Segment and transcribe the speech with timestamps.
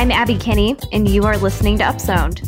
[0.00, 2.40] I'm Abby Kinney, and you are listening to Upzoned.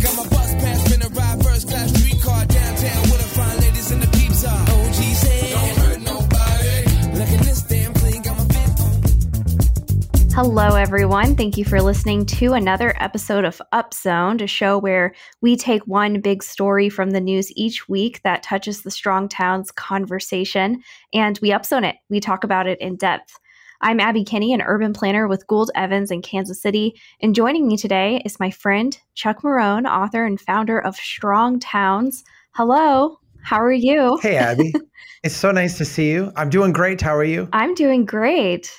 [0.00, 4.00] Got my bus pass, finna ride first class streetcar downtown with the fine ladies and
[4.00, 4.62] the peeps are.
[4.62, 7.18] OG's head, don't hurt nobody.
[7.18, 11.34] Look at this damn clean, got my fit Hello, everyone.
[11.34, 16.20] Thank you for listening to another episode of Upzoned, a show where we take one
[16.20, 21.50] big story from the news each week that touches the Strong Towns conversation and we
[21.50, 21.96] upzone it.
[22.10, 23.40] We talk about it in depth.
[23.84, 26.98] I'm Abby Kinney, an urban planner with Gould Evans in Kansas City.
[27.20, 32.24] And joining me today is my friend Chuck Marohn, author and founder of Strong Towns.
[32.52, 34.18] Hello, how are you?
[34.22, 34.72] Hey, Abby.
[35.22, 36.32] it's so nice to see you.
[36.34, 37.02] I'm doing great.
[37.02, 37.46] How are you?
[37.52, 38.72] I'm doing great.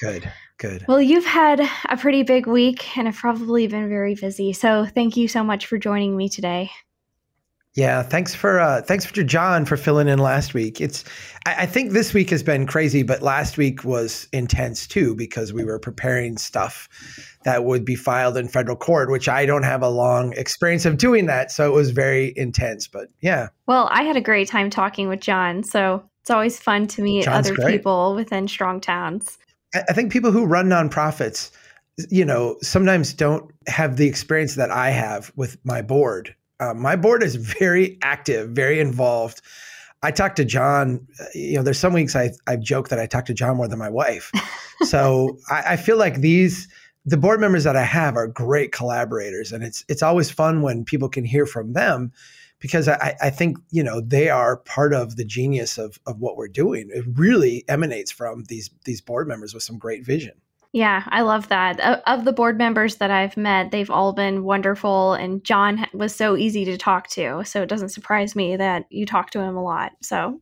[0.00, 0.32] Good.
[0.56, 0.86] Good.
[0.88, 1.60] Well, you've had
[1.90, 4.54] a pretty big week and have probably been very busy.
[4.54, 6.70] So, thank you so much for joining me today.
[7.74, 10.78] Yeah, thanks for uh, thanks for John for filling in last week.
[10.78, 11.04] It's
[11.46, 15.54] I, I, think this week has been crazy, but last week was intense too because
[15.54, 16.86] we were preparing stuff
[17.44, 20.98] that would be filed in federal court, which I don't have a long experience of
[20.98, 22.86] doing that, so it was very intense.
[22.86, 26.88] But yeah, well, I had a great time talking with John, so it's always fun
[26.88, 27.72] to meet John's other great.
[27.72, 29.38] people within strong towns.
[29.74, 31.50] I, I think people who run nonprofits,
[32.10, 36.96] you know, sometimes don't have the experience that I have with my board uh, my
[36.96, 39.40] board is very active, very involved.
[40.02, 41.06] I talk to John.
[41.20, 43.68] Uh, you know, there's some weeks I I joke that I talk to John more
[43.68, 44.30] than my wife.
[44.82, 46.68] so I, I feel like these
[47.04, 50.84] the board members that I have are great collaborators, and it's it's always fun when
[50.84, 52.12] people can hear from them
[52.60, 56.36] because I, I think you know they are part of the genius of of what
[56.36, 56.90] we're doing.
[56.92, 60.34] It really emanates from these these board members with some great vision.
[60.72, 62.02] Yeah, I love that.
[62.06, 66.34] Of the board members that I've met, they've all been wonderful, and John was so
[66.34, 67.44] easy to talk to.
[67.44, 69.92] So it doesn't surprise me that you talk to him a lot.
[70.00, 70.40] So,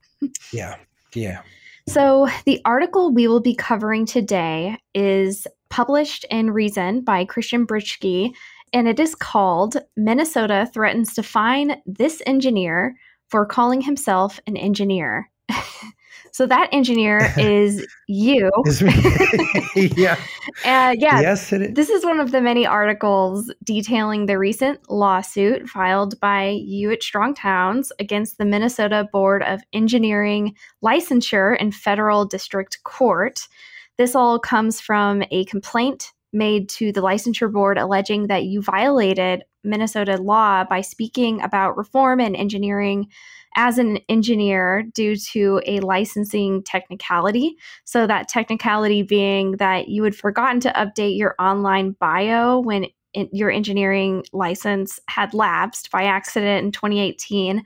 [0.53, 0.77] yeah,
[1.15, 1.43] yeah.
[1.89, 8.33] So the article we will be covering today is published in Reason by Christian Britschgi,
[8.73, 12.95] and it is called Minnesota Threatens to Fine This Engineer
[13.29, 15.29] for Calling Himself an Engineer.
[16.33, 18.51] So that engineer is you.
[19.77, 20.17] yeah.
[20.65, 21.21] Uh, yeah.
[21.21, 21.75] Yes, it is.
[21.75, 27.03] This is one of the many articles detailing the recent lawsuit filed by you at
[27.03, 33.41] Strong Towns against the Minnesota Board of Engineering Licensure in Federal District Court.
[33.97, 39.45] This all comes from a complaint made to the licensure board alleging that you violated
[39.65, 43.07] Minnesota law by speaking about reform and engineering
[43.57, 47.57] as an engineer due to a licensing technicality.
[47.85, 52.87] So, that technicality being that you had forgotten to update your online bio when
[53.33, 57.65] your engineering license had lapsed by accident in 2018.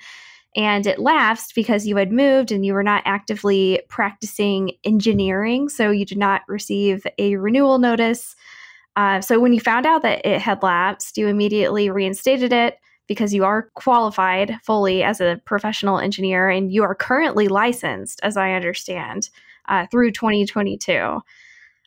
[0.56, 5.68] And it lapsed because you had moved and you were not actively practicing engineering.
[5.68, 8.36] So, you did not receive a renewal notice.
[8.96, 13.34] Uh, so, when you found out that it had lapsed, you immediately reinstated it because
[13.34, 18.52] you are qualified fully as a professional engineer and you are currently licensed, as I
[18.52, 19.28] understand,
[19.68, 21.20] uh, through 2022.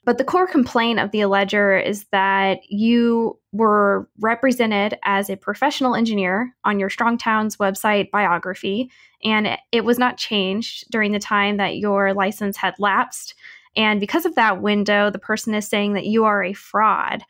[0.08, 5.96] But the core complaint of the alleger is that you were represented as a professional
[5.96, 8.90] engineer on your Strong Towns website biography,
[9.26, 13.36] and it was not changed during the time that your license had lapsed.
[13.76, 17.24] And because of that window, the person is saying that you are a fraud.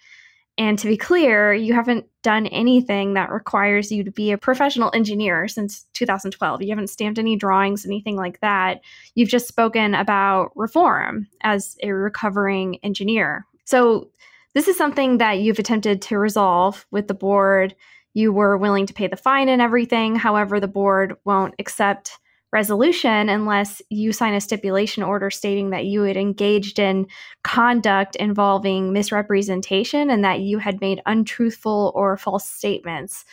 [0.58, 4.92] And to be clear, you haven't done anything that requires you to be a professional
[4.94, 6.64] engineer since 2012.
[6.64, 8.82] You haven't stamped any drawings, anything like that.
[9.14, 13.46] You've just spoken about reform as a recovering engineer.
[13.66, 14.10] So,
[14.54, 17.76] this is something that you've attempted to resolve with the board.
[18.16, 20.16] You were willing to pay the fine and everything.
[20.16, 22.18] However, the board won't accept
[22.54, 27.08] resolution unless you sign a stipulation order stating that you had engaged in
[27.44, 33.26] conduct involving misrepresentation and that you had made untruthful or false statements.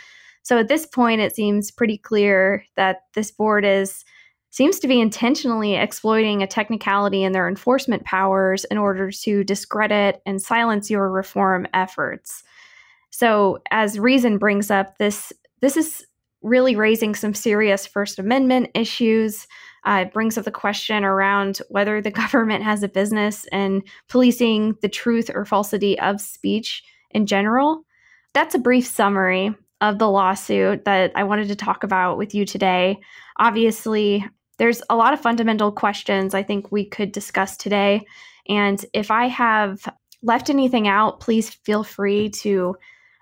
[0.43, 4.05] So at this point, it seems pretty clear that this board is
[4.51, 10.23] seems to be intentionally exploiting a technicality in their enforcement powers in order to discredit
[10.27, 12.45] and silence your reform efforts.
[13.11, 16.07] So as reason brings up this this is
[16.45, 19.49] really raising some serious First Amendment issues.
[19.85, 24.77] Uh, it brings up the question around whether the government has a business in policing
[24.83, 27.85] the truth or falsity of speech in general.
[28.35, 32.45] That's a brief summary of the lawsuit that I wanted to talk about with you
[32.45, 33.01] today.
[33.39, 34.25] Obviously,
[34.59, 38.07] there's a lot of fundamental questions I think we could discuss today.
[38.49, 39.89] And if I have
[40.23, 42.77] left anything out, please feel free to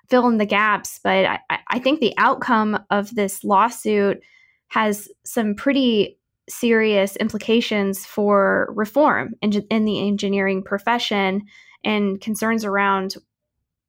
[0.08, 1.00] fill in the gaps.
[1.02, 4.22] But I, I think the outcome of this lawsuit
[4.68, 6.18] has some pretty
[6.48, 11.42] serious implications for reform in, in the engineering profession
[11.84, 13.16] and concerns around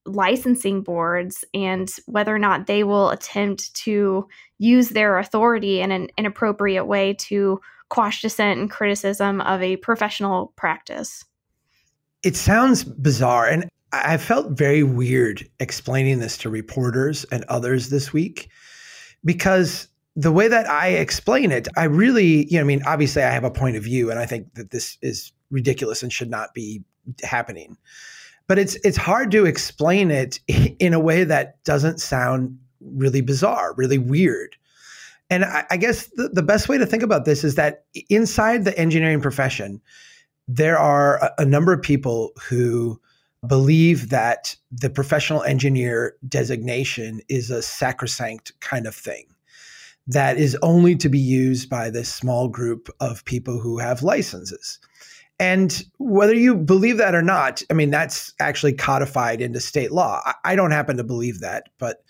[0.06, 4.27] licensing boards and whether or not they will attempt to
[4.59, 7.59] use their authority in an inappropriate way to
[7.89, 11.24] quash dissent and criticism of a professional practice.
[12.24, 13.48] It sounds bizarre.
[13.48, 18.50] And I felt very weird explaining this to reporters and others this week
[19.24, 23.30] because the way that I explain it, I really, you know, I mean, obviously I
[23.30, 26.54] have a point of view and I think that this is ridiculous and should not
[26.54, 26.84] be
[27.24, 27.78] happening.
[28.48, 33.74] But it's it's hard to explain it in a way that doesn't sound really bizarre,
[33.75, 34.56] really weird.
[35.30, 38.66] And I, I guess the, the best way to think about this is that inside
[38.66, 39.81] the engineering profession,
[40.48, 43.00] there are a, a number of people who
[43.45, 49.25] believe that the professional engineer designation is a sacrosanct kind of thing
[50.07, 54.80] that is only to be used by this small group of people who have licenses.
[55.40, 60.22] And whether you believe that or not, I mean, that's actually codified into state law.
[60.44, 62.04] I, don't happen to believe that, but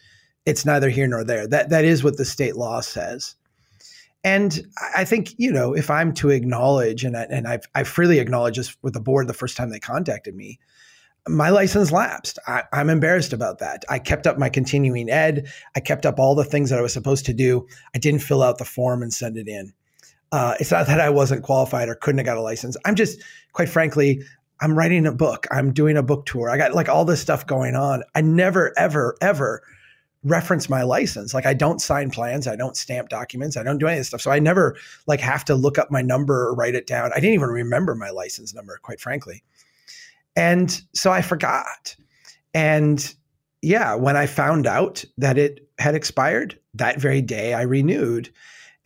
[0.46, 1.48] it's neither here nor there.
[1.48, 3.36] That that is what the state law says.
[4.26, 4.62] And
[4.96, 8.58] I think, you know, if I'm to acknowledge, and, I, and I've, I freely acknowledge
[8.58, 10.60] this with the board the first time they contacted me,
[11.28, 12.38] my license lapsed.
[12.48, 13.86] I, am embarrassed about that.
[13.90, 15.48] I kept up my continuing ed.
[15.76, 17.66] I kept up all the things that I was supposed to do.
[17.96, 19.74] I didn't fill out the form and send it in.
[20.32, 22.76] Uh, it's not that I wasn't qualified or couldn't have got a license.
[22.86, 23.22] I'm just,
[23.54, 24.22] quite frankly,
[24.60, 25.48] I'm writing a book.
[25.52, 26.50] I'm doing a book tour.
[26.50, 28.04] I got like all this stuff going on.
[28.16, 29.62] I never, ever, ever
[30.24, 31.34] reference my license.
[31.34, 34.08] Like I don't sign plans, I don't stamp documents, I don't do any of this
[34.08, 34.22] stuff.
[34.22, 34.76] So I never
[35.06, 37.12] like have to look up my number or write it down.
[37.12, 39.44] I didn't even remember my license number, quite frankly.
[40.36, 41.96] And so I forgot.
[42.54, 43.14] And
[43.62, 48.30] yeah, when I found out that it had expired that very day, I renewed.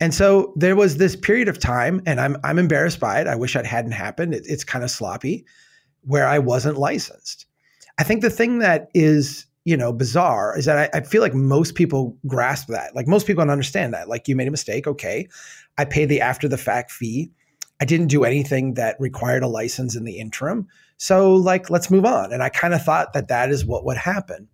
[0.00, 3.26] And so there was this period of time, and I'm I'm embarrassed by it.
[3.26, 4.34] I wish it hadn't happened.
[4.34, 5.44] It, it's kind of sloppy,
[6.02, 7.46] where I wasn't licensed.
[7.98, 11.34] I think the thing that is you know bizarre is that I, I feel like
[11.34, 12.94] most people grasp that.
[12.94, 14.08] Like most people don't understand that.
[14.08, 15.28] Like you made a mistake, okay.
[15.76, 17.30] I pay the after the fact fee.
[17.80, 20.68] I didn't do anything that required a license in the interim.
[20.98, 22.32] So, like, let's move on.
[22.32, 24.48] And I kind of thought that that is what would happen.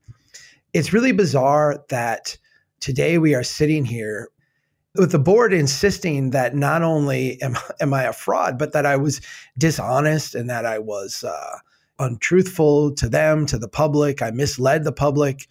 [0.73, 2.37] It's really bizarre that
[2.81, 4.29] today we are sitting here
[4.95, 8.97] with the board insisting that not only am, am I a fraud, but that I
[8.97, 9.21] was
[9.59, 11.59] dishonest and that I was uh,
[11.99, 14.23] untruthful to them, to the public.
[14.23, 15.49] I misled the public.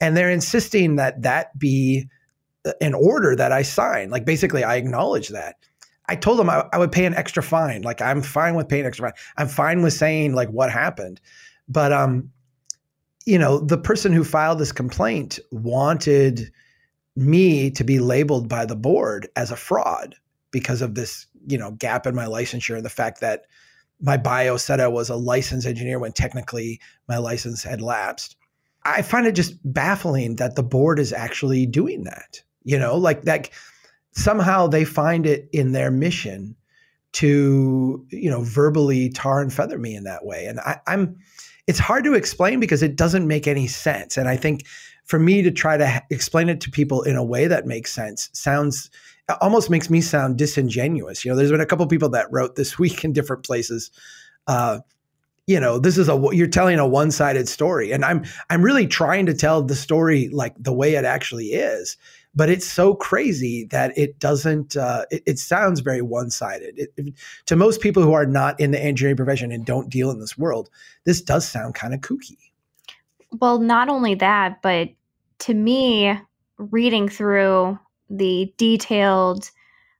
[0.00, 2.08] And they're insisting that that be
[2.80, 4.10] an order that I sign.
[4.10, 5.56] Like, basically, I acknowledge that.
[6.08, 7.82] I told them I, I, would pay an extra fine.
[7.82, 9.18] Like I'm fine with paying extra fine.
[9.36, 11.20] I'm fine with saying like what happened.
[11.68, 12.30] But um,
[13.24, 16.50] you know, the person who filed this complaint wanted
[17.16, 20.14] me to be labeled by the board as a fraud
[20.50, 23.46] because of this, you know, gap in my licensure and the fact that
[24.00, 28.36] my bio said I was a licensed engineer when technically my license had lapsed.
[28.84, 32.42] I find it just baffling that the board is actually doing that.
[32.62, 33.50] You know, like that
[34.16, 36.56] somehow they find it in their mission
[37.12, 40.46] to you know verbally tar and feather me in that way.
[40.46, 41.16] And I, i'm
[41.66, 44.16] it's hard to explain because it doesn't make any sense.
[44.16, 44.66] And i think
[45.04, 48.30] for me to try to explain it to people in a way that makes sense
[48.32, 48.90] sounds
[49.40, 51.24] almost makes me sound disingenuous.
[51.24, 53.90] You know there's been a couple people that wrote this week in different places
[54.46, 54.80] uh,
[55.46, 57.92] you know this is a you're telling a one-sided story.
[57.92, 61.98] And i'm i'm really trying to tell the story like the way it actually is
[62.36, 66.78] but it's so crazy that it doesn't uh, it, it, sounds very one-sided.
[66.78, 67.14] It, it,
[67.46, 70.38] to most people who are not in the engineering profession and don't deal in this
[70.38, 70.70] world
[71.04, 72.36] this does sound kind of kooky.
[73.40, 74.90] Well not only that but
[75.40, 76.18] to me
[76.58, 77.78] reading through
[78.08, 79.50] the detailed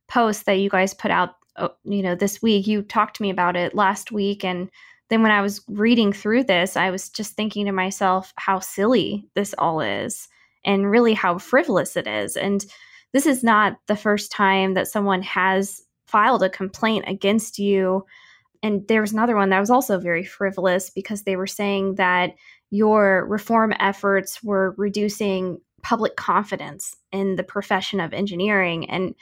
[0.08, 3.30] post that you guys put out uh, you know this week you talked to me
[3.30, 4.70] about it last week and
[5.08, 9.28] then when i was reading through this i was just thinking to myself how silly
[9.34, 10.28] this all is
[10.66, 12.36] and really how frivolous it is.
[12.36, 12.66] And
[13.12, 18.04] this is not the first time that someone has filed a complaint against you.
[18.62, 22.34] And there was another one that was also very frivolous because they were saying that
[22.70, 28.90] your reform efforts were reducing public confidence in the profession of engineering.
[28.90, 29.14] And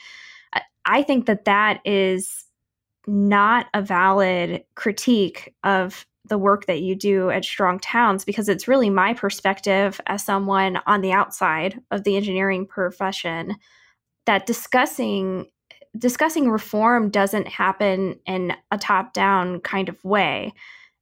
[0.87, 2.45] I think that that is
[3.07, 8.69] not a valid critique of the work that you do at Strong Towns because it's
[8.69, 13.57] really my perspective as someone on the outside of the engineering profession
[14.27, 15.47] that discussing
[15.97, 20.53] discussing reform doesn't happen in a top down kind of way.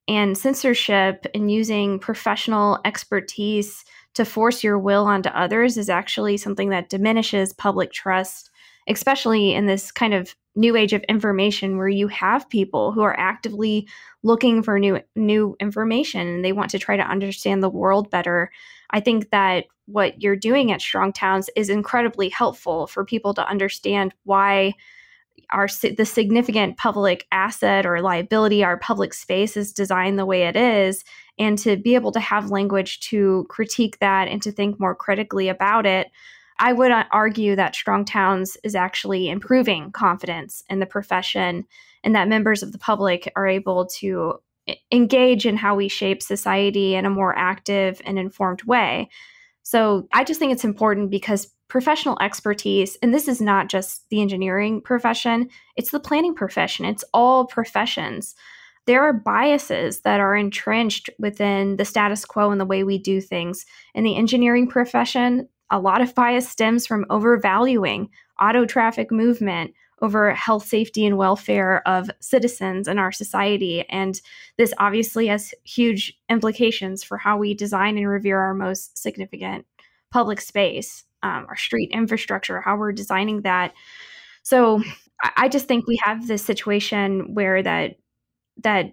[0.07, 6.69] And censorship and using professional expertise to force your will onto others is actually something
[6.71, 8.51] that diminishes public trust
[8.89, 13.19] especially in this kind of new age of information where you have people who are
[13.19, 13.89] actively
[14.23, 18.51] looking for new new information and they want to try to understand the world better.
[18.91, 23.49] I think that what you're doing at strong towns is incredibly helpful for people to
[23.49, 24.75] understand why
[25.51, 30.57] our the significant public asset or liability our public space is designed the way it
[30.57, 31.05] is
[31.39, 35.49] and to be able to have language to critique that and to think more critically
[35.49, 36.09] about it
[36.63, 41.65] I would uh, argue that Strong Towns is actually improving confidence in the profession
[42.05, 44.35] and that members of the public are able to
[44.93, 49.11] engage in how we shape society in a more active and informed way.
[49.65, 54.23] So I just think it's important because professional expertise, and this is not just the
[54.23, 58.37] engineering profession, it's the planning profession, it's all professions.
[58.87, 63.21] There are biases that are entrenched within the status quo and the way we do
[63.21, 63.65] things.
[63.95, 70.35] In the engineering profession, a lot of bias stems from overvaluing auto traffic movement over
[70.35, 73.85] health, safety, and welfare of citizens in our society.
[73.89, 74.21] And
[74.59, 79.65] this obviously has huge implications for how we design and revere our most significant
[80.11, 83.73] public space, um, our street infrastructure, how we're designing that.
[84.43, 84.83] So
[85.37, 87.97] I just think we have this situation where that
[88.65, 88.93] that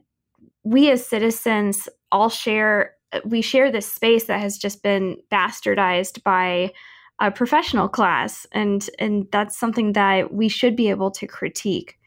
[0.63, 6.71] we as citizens all share we share this space that has just been bastardized by
[7.19, 11.97] a professional class and and that's something that we should be able to critique.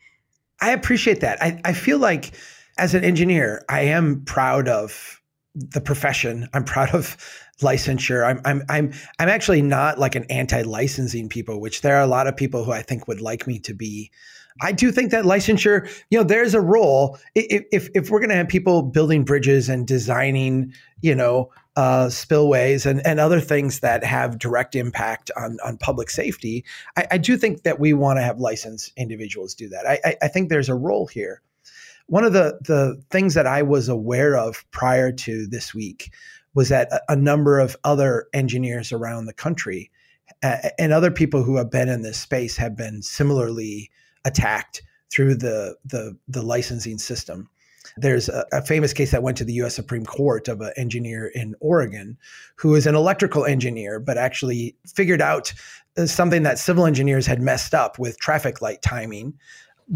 [0.61, 1.42] I appreciate that.
[1.42, 2.32] I, I feel like
[2.78, 5.21] as an engineer i am proud of
[5.54, 6.49] the profession.
[6.54, 7.16] I'm proud of
[7.61, 8.26] licensure.
[8.26, 12.26] I'm i'm i'm, I'm actually not like an anti-licensing people which there are a lot
[12.26, 14.11] of people who i think would like me to be
[14.61, 17.18] I do think that licensure, you know, there's a role.
[17.35, 22.85] If if, we're going to have people building bridges and designing, you know, uh, spillways
[22.85, 26.64] and, and other things that have direct impact on, on public safety,
[26.97, 29.87] I, I do think that we want to have licensed individuals do that.
[29.87, 31.40] I, I, I think there's a role here.
[32.06, 36.12] One of the the things that I was aware of prior to this week
[36.54, 39.90] was that a, a number of other engineers around the country
[40.42, 43.90] uh, and other people who have been in this space have been similarly
[44.24, 47.48] attacked through the the, the licensing system.
[47.96, 49.74] There's a, a, famous case that went to the U.S.
[49.74, 52.16] Supreme Court of an engineer in Oregon
[52.56, 55.52] who is an electrical engineer, but actually figured out
[55.98, 59.34] uh, something that civil engineers had messed up with traffic light timing.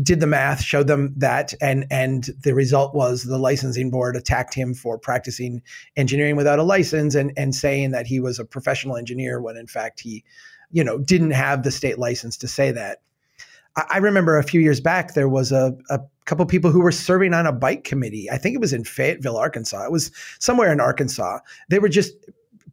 [0.03, 4.53] Did the math, showed them that, and and the result was the licensing board attacked
[4.53, 5.63] him for practicing
[5.97, 9.69] engineering without a license and and saying that he was a professional engineer when in
[9.69, 10.23] fact he,
[10.71, 12.99] you know, didn't have the state license to say that.
[13.77, 17.35] I remember a few years back there was a, a couple people who were serving
[17.35, 18.31] on a bike committee.
[18.31, 19.85] I think it was in Fayetteville, Arkansas.
[19.85, 21.41] It was somewhere in Arkansas.
[21.69, 22.15] They were just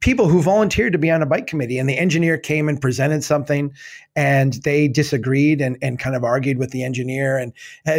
[0.03, 3.23] people who volunteered to be on a bike committee and the engineer came and presented
[3.23, 3.73] something
[4.17, 7.53] and they disagreed and, and kind of argued with the engineer and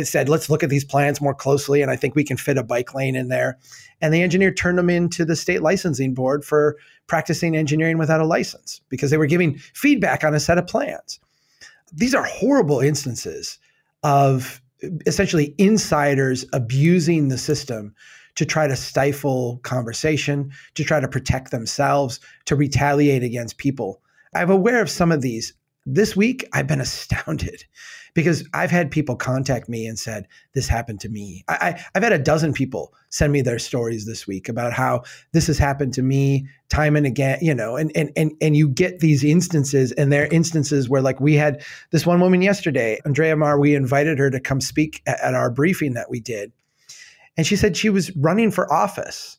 [0.06, 2.62] said let's look at these plans more closely and i think we can fit a
[2.62, 3.56] bike lane in there
[4.02, 8.26] and the engineer turned them into the state licensing board for practicing engineering without a
[8.26, 11.20] license because they were giving feedback on a set of plans
[11.93, 13.59] these are horrible instances
[14.03, 14.61] of
[15.07, 17.95] essentially insiders abusing the system
[18.35, 24.03] to try to stifle conversation, to try to protect themselves, to retaliate against people.
[24.35, 25.55] I'm aware of some of these.
[25.87, 27.64] This week, I've been astounded
[28.14, 31.44] because I've had people contact me and said, This happened to me.
[31.49, 35.02] I, have had a dozen people send me their stories this week about how
[35.33, 38.68] this has happened to me time and again, you know, and and and and you
[38.68, 42.99] get these instances, and there are instances where like we had this one woman yesterday,
[43.04, 46.52] Andrea Mar, we invited her to come speak at, at our briefing that we did.
[47.37, 49.38] And she said she was running for office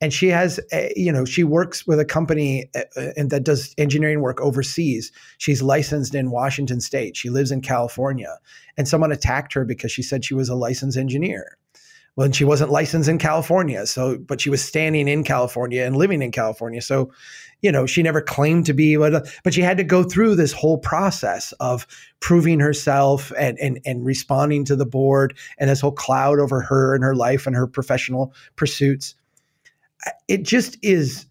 [0.00, 3.44] and she has a, you know she works with a company uh, uh, and that
[3.44, 5.12] does engineering work overseas.
[5.38, 7.16] She's licensed in washington state.
[7.16, 8.38] She lives in california.
[8.76, 11.56] And someone attacked her because she said she was a licensed engineer.
[12.16, 16.22] Well she wasn't licensed in california so but she was standing in california and living
[16.22, 16.82] in california.
[16.82, 17.10] So
[17.62, 20.52] you know she never claimed to be but but she had to go through this
[20.52, 21.86] whole process of
[22.20, 26.94] proving herself and and and responding to the board and this whole cloud over her
[26.94, 29.14] and her life and her professional pursuits
[30.28, 31.26] it just is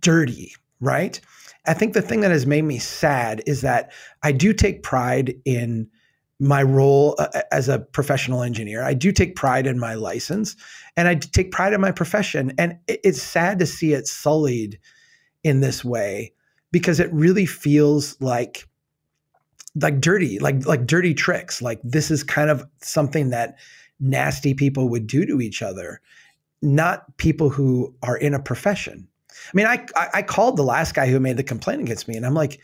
[0.00, 1.20] dirty, right?
[1.66, 3.92] I think the thing that has made me sad is that
[4.22, 5.88] I do take pride in
[6.40, 8.82] my role uh, as a professional engineer.
[8.82, 10.56] I do take pride in my license
[10.96, 12.52] and I take pride in my profession.
[12.58, 14.78] And it's sad to see it sullied
[15.42, 16.32] in this way
[16.70, 18.68] because it really feels like
[19.76, 21.62] like dirty, like like dirty tricks.
[21.62, 23.56] Like this is kind of something that
[24.00, 26.00] nasty people would do to each other
[26.64, 29.08] not people who are in a profession.
[29.30, 32.24] I mean, I, I called the last guy who made the complaint against me, and
[32.24, 32.60] I'm like,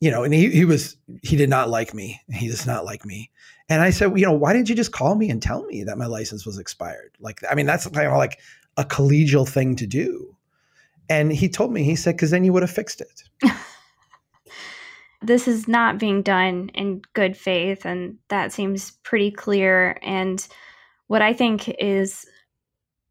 [0.00, 2.20] you know, and he, he was, he did not like me.
[2.30, 3.30] He does not like me.
[3.68, 5.98] And I said, you know, why didn't you just call me and tell me that
[5.98, 7.16] my license was expired?
[7.20, 8.38] Like, I mean, that's kind of like
[8.76, 10.36] a collegial thing to do.
[11.10, 13.22] And he told me, he said, because then you would have fixed it.
[15.22, 17.84] this is not being done in good faith.
[17.84, 19.98] And that seems pretty clear.
[20.02, 20.46] And
[21.08, 22.26] what I think is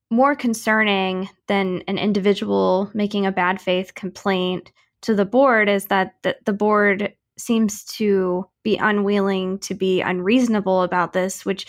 [0.10, 4.72] more concerning than an individual making a bad faith complaint
[5.02, 10.82] to the board is that the, the board seems to be unwilling to be unreasonable
[10.82, 11.68] about this, which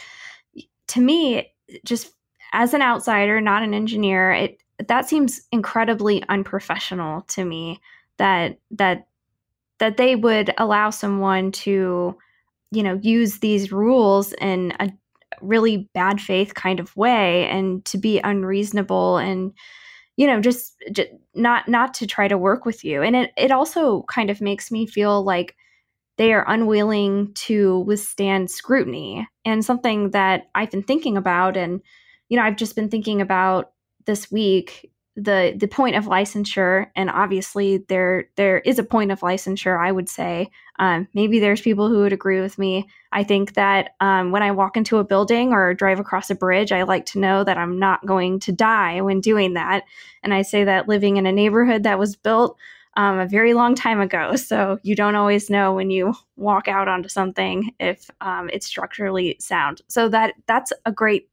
[0.88, 1.52] to me,
[1.84, 2.14] just
[2.52, 7.80] as an outsider, not an engineer, it that seems incredibly unprofessional to me
[8.16, 9.08] that that
[9.78, 12.16] that they would allow someone to
[12.70, 14.90] you know use these rules in a
[15.40, 19.52] really bad faith kind of way and to be unreasonable and
[20.16, 23.02] you know just, just not not to try to work with you.
[23.02, 25.54] And it it also kind of makes me feel like
[26.18, 29.28] they are unwilling to withstand scrutiny.
[29.44, 31.80] And something that I've been thinking about and
[32.28, 33.72] you know I've just been thinking about
[34.06, 39.20] this week the the point of licensure and obviously there there is a point of
[39.20, 40.50] licensure i would say.
[40.80, 42.88] Um, maybe there's people who would agree with me.
[43.10, 46.70] I think that um, when i walk into a building or drive across a bridge
[46.70, 49.84] i like to know that i'm not going to die when doing that.
[50.22, 52.56] And i say that living in a neighborhood that was built
[52.96, 54.36] um, a very long time ago.
[54.36, 59.36] So you don't always know when you walk out onto something if um, it's structurally
[59.40, 59.82] sound.
[59.88, 61.28] So that that's a great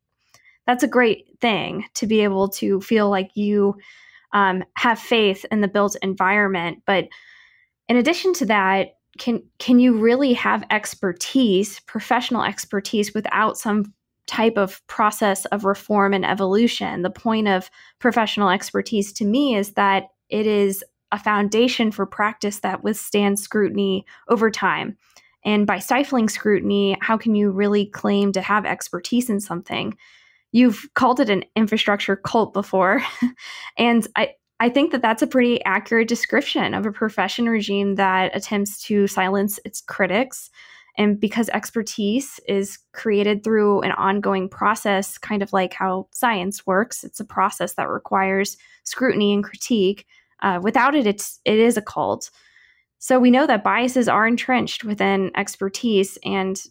[0.65, 3.75] that's a great thing to be able to feel like you
[4.33, 6.79] um, have faith in the built environment.
[6.85, 7.07] But
[7.87, 13.93] in addition to that, can can you really have expertise, professional expertise, without some
[14.27, 17.01] type of process of reform and evolution?
[17.01, 17.69] The point of
[17.99, 24.05] professional expertise to me is that it is a foundation for practice that withstands scrutiny
[24.27, 24.97] over time.
[25.45, 29.95] And by stifling scrutiny, how can you really claim to have expertise in something?
[30.55, 33.03] You've called it an infrastructure cult before.
[33.77, 38.33] and I, I think that that's a pretty accurate description of a profession regime that
[38.33, 40.49] attempts to silence its critics.
[40.97, 47.03] And because expertise is created through an ongoing process, kind of like how science works,
[47.03, 50.05] it's a process that requires scrutiny and critique.
[50.41, 52.31] Uh, without it, it's it is a cult.
[52.99, 56.63] So we know that biases are entrenched within expertise, and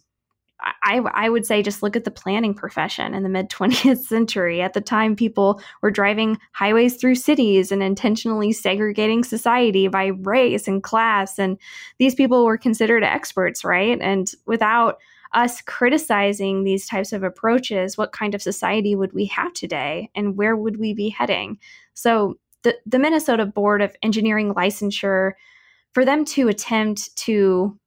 [0.61, 4.61] I, I would say just look at the planning profession in the mid 20th century.
[4.61, 10.67] At the time, people were driving highways through cities and intentionally segregating society by race
[10.67, 11.37] and class.
[11.37, 11.57] And
[11.99, 13.99] these people were considered experts, right?
[14.01, 14.97] And without
[15.33, 20.09] us criticizing these types of approaches, what kind of society would we have today?
[20.15, 21.59] And where would we be heading?
[21.93, 25.33] So, the, the Minnesota Board of Engineering Licensure,
[25.93, 27.77] for them to attempt to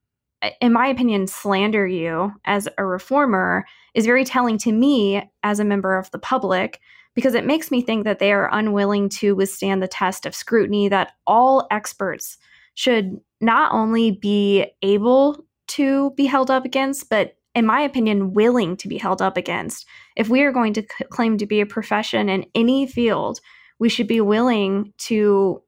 [0.61, 5.64] in my opinion, slander you as a reformer is very telling to me as a
[5.64, 6.81] member of the public
[7.14, 10.88] because it makes me think that they are unwilling to withstand the test of scrutiny
[10.88, 12.38] that all experts
[12.74, 18.77] should not only be able to be held up against, but in my opinion, willing
[18.77, 19.85] to be held up against.
[20.16, 23.40] If we are going to c- claim to be a profession in any field,
[23.81, 25.62] we should be willing to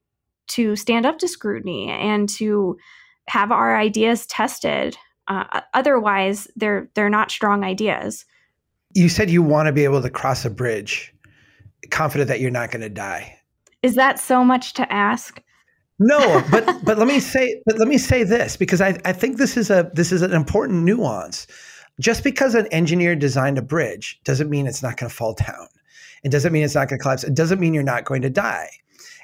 [0.49, 2.77] to stand up to scrutiny and to
[3.31, 4.97] have our ideas tested.
[5.29, 8.25] Uh, otherwise, they're they're not strong ideas.
[8.95, 11.15] You said you want to be able to cross a bridge,
[11.91, 13.39] confident that you're not going to die.
[13.83, 15.41] Is that so much to ask?
[16.01, 19.39] No, but but let me say but let me say this because I, I think
[19.39, 21.47] this is a this is an important nuance.
[22.01, 25.69] Just because an engineer designed a bridge doesn't mean it's not going to fall down.
[26.25, 27.25] It doesn't mean it's not going to collapse.
[27.25, 28.71] It doesn't mean you're not going to die.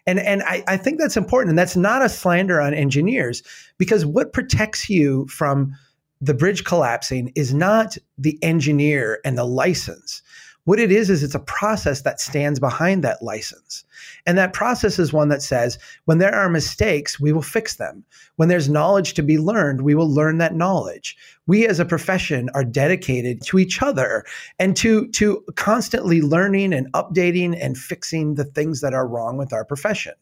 [0.07, 1.51] And and I, I think that's important.
[1.51, 3.43] And that's not a slander on engineers
[3.79, 5.75] because what protects you from
[6.21, 10.23] the bridge collapsing is not the engineer and the license.
[10.65, 13.85] What it is, is it's a process that stands behind that license.
[14.27, 18.05] And that process is one that says when there are mistakes, we will fix them.
[18.35, 21.17] When there's knowledge to be learned, we will learn that knowledge.
[21.47, 24.25] We as a profession are dedicated to each other
[24.59, 29.53] and to, to constantly learning and updating and fixing the things that are wrong with
[29.53, 30.15] our profession.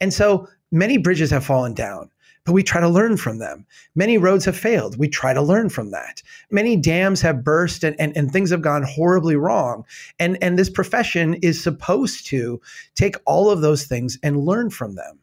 [0.00, 2.10] And so many bridges have fallen down
[2.46, 3.66] but we try to learn from them.
[3.96, 4.96] Many roads have failed.
[4.96, 6.22] We try to learn from that.
[6.50, 9.84] Many dams have burst and, and, and things have gone horribly wrong.
[10.20, 12.60] And, and this profession is supposed to
[12.94, 15.18] take all of those things and learn from them.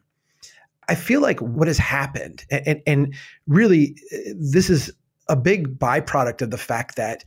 [0.86, 3.14] I feel like what has happened, and, and
[3.46, 4.92] really, uh, this is
[5.30, 7.24] a big byproduct of the fact that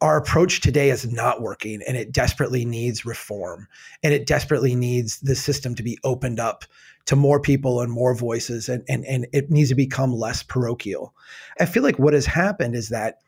[0.00, 3.68] our approach today is not working and it desperately needs reform
[4.02, 6.64] and it desperately needs the system to be opened up
[7.06, 11.14] to more people and more voices and, and, and it needs to become less parochial.
[11.58, 13.20] I feel like what has happened is that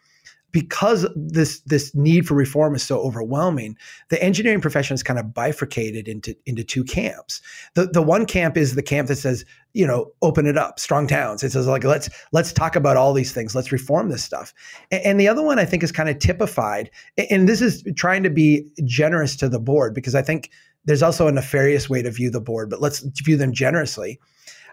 [0.52, 3.76] because this this need for reform is so overwhelming,
[4.08, 7.40] the engineering profession is kind of bifurcated into into two camps.
[7.74, 11.06] The the one camp is the camp that says, you know, open it up, strong
[11.06, 11.42] towns.
[11.42, 14.52] It says like let's let's talk about all these things, let's reform this stuff.
[14.90, 16.90] And, and the other one I think is kind of typified,
[17.30, 20.50] and this is trying to be generous to the board because I think
[20.84, 24.18] there's also a nefarious way to view the board, but let's view them generously.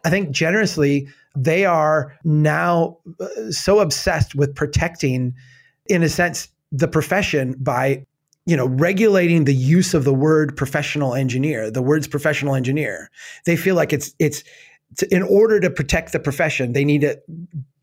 [0.05, 5.33] I think generously they are now uh, so obsessed with protecting
[5.89, 8.05] in a sense, the profession by
[8.45, 13.09] you know regulating the use of the word professional engineer the words professional engineer.
[13.45, 14.43] They feel like it's it's
[15.11, 17.19] in order to protect the profession they need to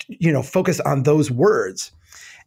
[0.08, 1.92] you know focus on those words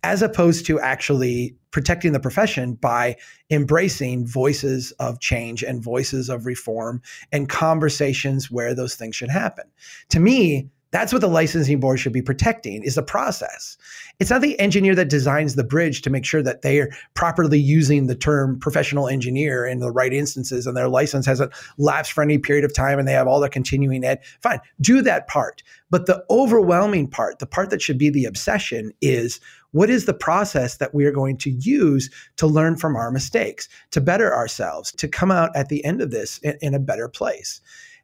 [0.04, 3.16] as opposed to actually protecting the profession by
[3.50, 9.66] embracing voices of change and voices of reform and conversations where those things should happen.
[10.10, 13.78] To me that's what the licensing board should be protecting is the process.
[14.20, 17.60] It's not the engineer that designs the bridge to make sure that they are properly
[17.60, 22.24] using the term professional engineer in the right instances and their license hasn't lapsed for
[22.24, 24.20] any period of time and they have all their continuing ed.
[24.42, 25.62] Fine, do that part.
[25.90, 29.40] But the overwhelming part, the part that should be the obsession is
[29.72, 33.68] what is the process that we are going to use to learn from our mistakes,
[33.92, 37.08] to better ourselves, to come out at the end of this in, in a better
[37.08, 37.62] place.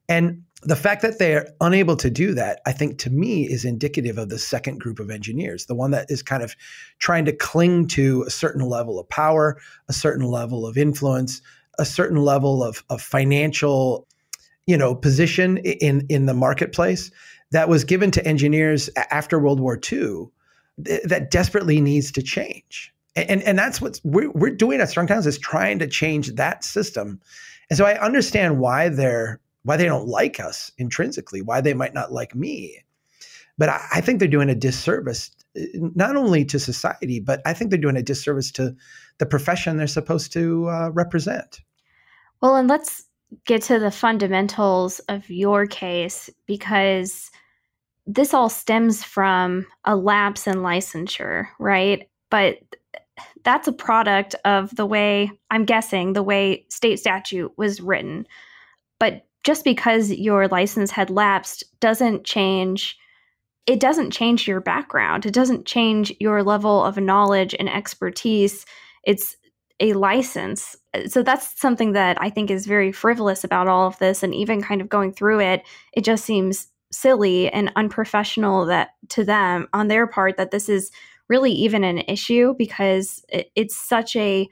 [0.09, 4.17] And the fact that they're unable to do that, I think to me is indicative
[4.17, 6.55] of the second group of engineers, the one that is kind of
[6.99, 11.41] trying to cling to a certain level of power, a certain level of influence,
[11.79, 14.07] a certain level of, of financial,
[14.67, 17.11] you know, position in, in the marketplace
[17.51, 20.27] that was given to engineers after World War II
[20.77, 22.93] that desperately needs to change.
[23.15, 26.63] And, and that's what we're, we're doing at Strong Towns is trying to change that
[26.63, 27.21] system.
[27.69, 31.93] And so I understand why they're why they don't like us intrinsically, why they might
[31.93, 32.83] not like me.
[33.57, 37.53] But I, I think they're doing a disservice eh, not only to society, but I
[37.53, 38.75] think they're doing a disservice to
[39.19, 41.61] the profession they're supposed to uh, represent.
[42.41, 43.05] Well, and let's
[43.45, 47.31] get to the fundamentals of your case because
[48.05, 52.09] this all stems from a lapse in licensure, right?
[52.29, 52.59] But
[53.43, 58.27] that's a product of the way, I'm guessing, the way state statute was written.
[58.99, 62.97] But just because your license had lapsed doesn't change
[63.65, 65.25] it doesn't change your background.
[65.25, 68.65] It doesn't change your level of knowledge and expertise.
[69.05, 69.37] It's
[69.79, 70.75] a license.
[71.07, 74.61] So that's something that i think is very frivolous about all of this and even
[74.61, 79.87] kind of going through it it just seems silly and unprofessional that to them on
[79.87, 80.91] their part that this is
[81.27, 84.47] really even an issue because it, it's such a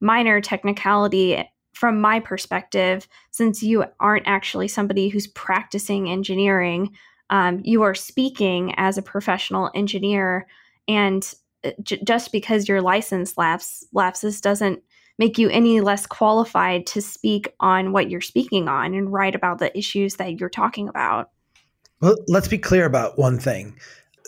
[0.00, 1.44] minor technicality
[1.80, 6.90] from my perspective, since you aren't actually somebody who's practicing engineering,
[7.30, 10.46] um, you are speaking as a professional engineer,
[10.86, 11.32] and
[11.64, 14.82] uh, j- just because your license lapse, lapses doesn't
[15.18, 19.56] make you any less qualified to speak on what you're speaking on and write about
[19.56, 21.30] the issues that you're talking about.
[22.02, 23.74] Well, let's be clear about one thing.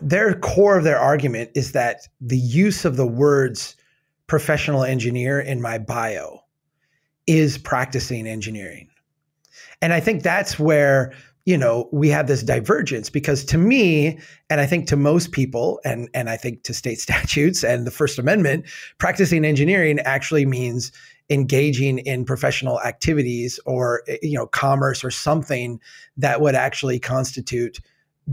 [0.01, 3.77] Their core of their argument is that the use of the words
[4.27, 6.42] professional engineer in my bio
[7.27, 8.89] is practicing engineering.
[9.81, 11.13] And I think that's where
[11.45, 15.81] you know we have this divergence because to me and i think to most people
[15.85, 18.65] and and i think to state statutes and the first amendment
[18.99, 20.93] practicing engineering actually means
[21.31, 25.81] engaging in professional activities or eh, you know commerce or something
[26.17, 27.81] that would actually constitute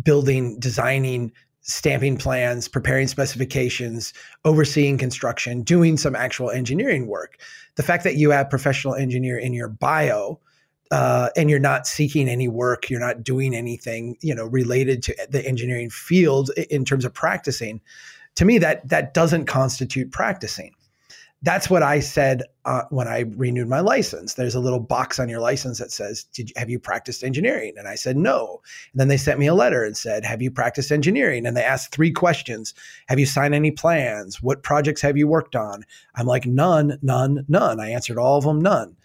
[0.04, 1.32] building designing
[1.69, 4.13] stamping plans preparing specifications
[4.45, 7.39] overseeing construction doing some actual engineering work
[7.75, 10.39] the fact that you have professional engineer in your bio
[10.91, 15.15] uh, and you're not seeking any work, you're not doing anything, you know, related to
[15.29, 17.79] the engineering field in terms of practicing.
[18.36, 20.73] To me, that that doesn't constitute practicing.
[21.41, 24.34] That's what I said uh, when I renewed my license.
[24.34, 27.75] There's a little box on your license that says, Did you, "Have you practiced engineering?"
[27.78, 28.62] And I said no.
[28.91, 31.63] And then they sent me a letter and said, "Have you practiced engineering?" And they
[31.63, 32.73] asked three questions:
[33.08, 34.41] Have you signed any plans?
[34.41, 35.86] What projects have you worked on?
[36.15, 37.80] I'm like, none, none, none.
[37.80, 38.97] I answered all of them, none.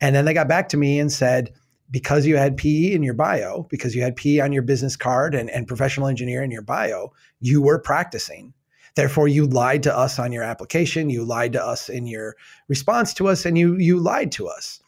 [0.00, 1.52] And then they got back to me and said,
[1.90, 5.34] because you had PE in your bio, because you had PE on your business card
[5.34, 8.52] and, and professional engineer in your bio, you were practicing.
[8.96, 12.34] Therefore, you lied to us on your application, you lied to us in your
[12.68, 14.80] response to us, and you you lied to us.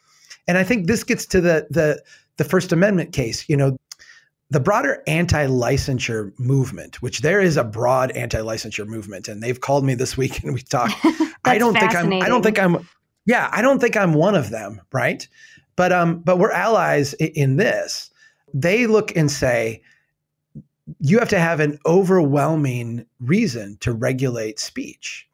[0.49, 2.03] And I think this gets to the the
[2.39, 3.49] the First Amendment case.
[3.49, 3.79] You know,
[4.51, 9.95] the broader anti-licensure movement, which there is a broad anti-licensure movement, and they've called me
[9.95, 10.95] this week and we talked.
[11.45, 12.89] I don't think I'm I don't think I'm
[13.27, 15.29] yeah, I don't think I'm one of them, right?
[15.77, 18.11] But um but we're allies in this.
[18.55, 19.83] They look and say
[21.01, 25.29] you have to have an overwhelming reason to regulate speech.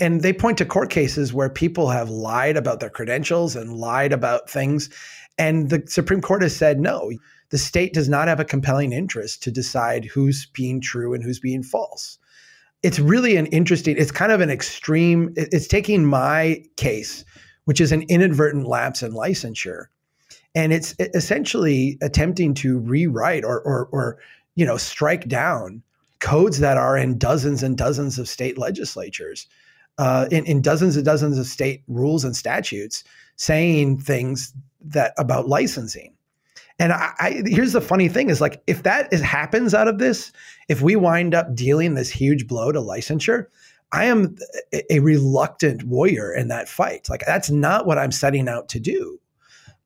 [0.00, 4.12] And they point to court cases where people have lied about their credentials and lied
[4.12, 4.90] about things.
[5.38, 7.10] And the Supreme Court has said, no,
[7.50, 11.40] the state does not have a compelling interest to decide who's being true and who's
[11.40, 12.18] being false.
[12.82, 17.24] It's really an interesting, it's kind of an extreme, it's taking my case,
[17.64, 19.86] which is an inadvertent lapse in licensure,
[20.54, 24.18] and it's essentially attempting to rewrite or, or, or
[24.58, 25.80] you know, strike down
[26.18, 29.46] codes that are in dozens and dozens of state legislatures,
[29.98, 33.04] uh, in, in dozens and dozens of state rules and statutes
[33.36, 36.12] saying things that about licensing.
[36.80, 40.00] And I, I, here's the funny thing is like if that is happens out of
[40.00, 40.32] this,
[40.68, 43.46] if we wind up dealing this huge blow to licensure,
[43.92, 44.36] I am
[44.90, 47.08] a, reluctant warrior in that fight.
[47.08, 49.20] Like that's not what I'm setting out to do.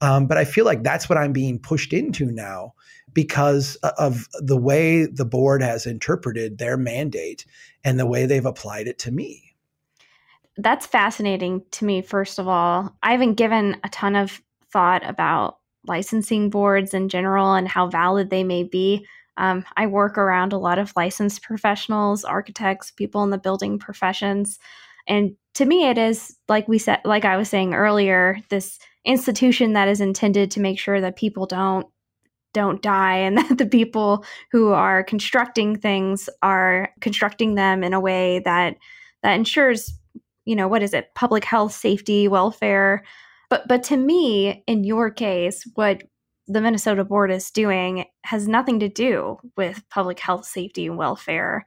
[0.00, 2.72] Um, but I feel like that's what I'm being pushed into now
[3.12, 7.44] because of the way the board has interpreted their mandate
[7.84, 9.54] and the way they've applied it to me.
[10.56, 12.94] That's fascinating to me, first of all.
[13.02, 18.30] I haven't given a ton of thought about licensing boards in general and how valid
[18.30, 19.06] they may be.
[19.36, 24.58] Um, I work around a lot of licensed professionals, architects, people in the building professions.
[25.06, 29.72] And to me, it is like we said, like I was saying earlier, this institution
[29.72, 31.86] that is intended to make sure that people don't
[32.52, 38.00] don't die and that the people who are constructing things are constructing them in a
[38.00, 38.76] way that
[39.22, 39.92] that ensures
[40.44, 43.02] you know what is it public health safety welfare
[43.52, 46.04] but but to me, in your case, what
[46.48, 51.66] the Minnesota board is doing has nothing to do with public health, safety, and welfare.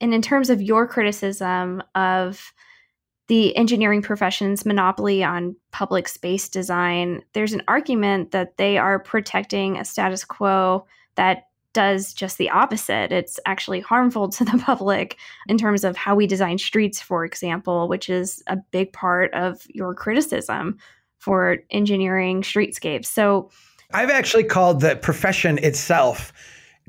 [0.00, 2.52] And in terms of your criticism of
[3.30, 9.78] the engineering profession's monopoly on public space design, there's an argument that they are protecting
[9.78, 13.12] a status quo that does just the opposite.
[13.12, 15.16] It's actually harmful to the public
[15.46, 19.64] in terms of how we design streets, for example, which is a big part of
[19.68, 20.76] your criticism
[21.18, 23.06] for engineering streetscapes.
[23.06, 23.48] So
[23.92, 26.32] I've actually called the profession itself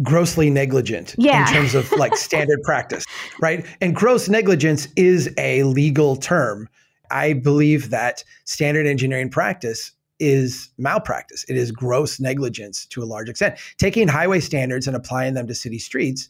[0.04, 1.48] grossly negligent yeah.
[1.48, 3.06] in terms of like standard practice,
[3.40, 3.66] right?
[3.82, 6.70] And gross negligence is a legal term.
[7.10, 11.44] I believe that standard engineering practice is malpractice.
[11.50, 13.58] It is gross negligence to a large extent.
[13.78, 16.30] Taking highway standards and applying them to city streets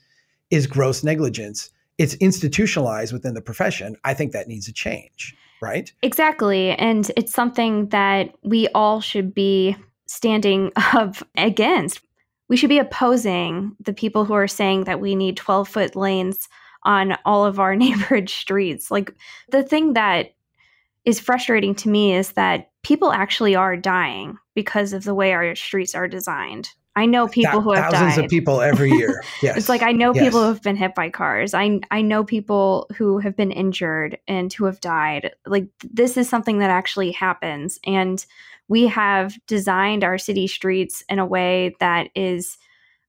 [0.50, 1.70] is gross negligence.
[1.98, 3.96] It's institutionalized within the profession.
[4.04, 5.94] I think that needs a change right?
[6.02, 6.72] Exactly.
[6.72, 12.02] And it's something that we all should be standing up against.
[12.52, 16.50] We should be opposing the people who are saying that we need 12 foot lanes
[16.84, 18.92] on all of our neighborhood streets.
[18.92, 19.16] Like
[19.52, 20.34] the thing that
[21.06, 25.56] is frustrating to me is that people actually are dying because of the way our
[25.56, 26.68] streets are designed.
[26.94, 28.26] I know people who have thousands died.
[28.26, 29.24] of people every year.
[29.42, 30.26] Yes, it's like I know yes.
[30.26, 31.54] people who have been hit by cars.
[31.54, 35.32] I I know people who have been injured and who have died.
[35.46, 38.26] Like this is something that actually happens, and
[38.72, 42.58] we have designed our city streets in a way that is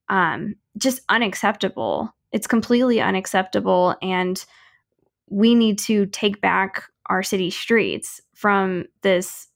[0.08, 2.12] um, just unacceptable.
[2.32, 4.44] It's completely unacceptable, and
[5.30, 9.46] we need to take back our city streets from this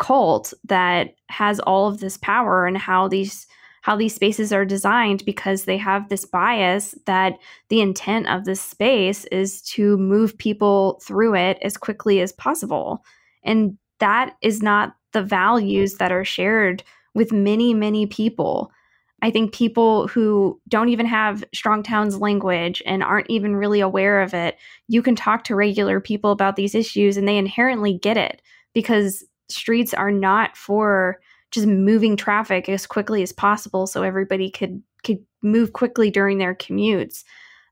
[0.00, 3.46] cult that has all of this power and how these
[3.82, 7.34] how these spaces are designed because they have this bias that
[7.68, 13.04] the intent of this space is to move people through it as quickly as possible
[13.44, 18.70] and that is not the values that are shared with many many people.
[19.22, 24.20] I think people who don't even have Strong Towns language and aren't even really aware
[24.20, 28.18] of it, you can talk to regular people about these issues and they inherently get
[28.18, 28.42] it
[28.74, 31.18] because streets are not for
[31.50, 36.54] just moving traffic as quickly as possible so everybody could could move quickly during their
[36.54, 37.24] commutes.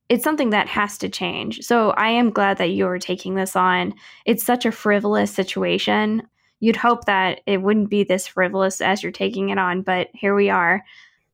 [0.08, 1.60] It's something that has to change.
[1.60, 3.92] So i am glad that you're taking this on.
[4.24, 6.22] It's such a frivolous situation
[6.60, 10.34] you'd hope that it wouldn't be this frivolous as you're taking it on but here
[10.34, 10.84] we are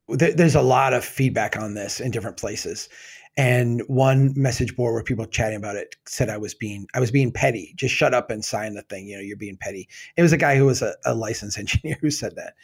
[0.09, 2.88] there's a lot of feedback on this in different places
[3.37, 7.11] and one message board where people chatting about it said I was being I was
[7.11, 7.72] being petty.
[7.76, 9.06] Just shut up and sign the thing.
[9.06, 9.88] You know, you're being petty.
[10.16, 12.54] It was a guy who was a, a licensed engineer who said that.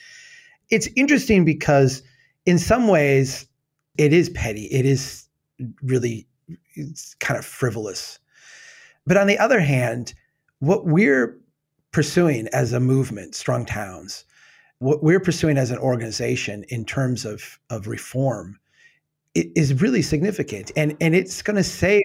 [0.71, 2.03] It's interesting because
[2.45, 3.47] in some ways
[3.97, 4.65] it is petty.
[4.67, 5.27] It is
[5.83, 6.27] really
[7.21, 8.19] kind of frivolous.
[9.07, 10.13] But on the other hand,
[10.59, 11.39] what we're
[11.97, 14.27] pursuing as a movement, Strong Towns,
[14.81, 18.61] what we're pursuing as an organization in terms of, of reform
[19.35, 22.03] is really significant and and it's going to save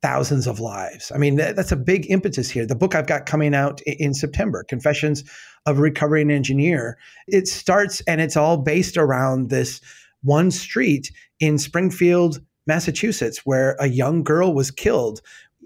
[0.00, 1.12] thousands of lives.
[1.14, 2.64] I mean, that's a big impetus here.
[2.64, 5.24] The book I've got coming out in September, Confessions
[5.66, 6.96] of a Recovering Engineer,
[7.28, 9.82] it starts and it's all based around this
[10.22, 15.20] one street in Springfield, Massachusetts, where a young girl was killed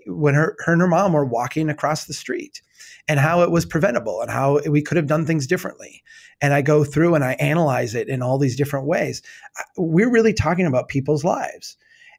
[0.08, 2.60] when her, her and her mom were walking across the street
[3.08, 6.02] and how it was preventable and how we could have done things differently.
[6.40, 9.22] And I go through and I analyze it in all these different ways.
[9.76, 11.76] We're really talking about people's lives.